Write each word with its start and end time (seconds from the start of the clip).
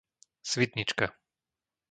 Svidnička 0.51 1.07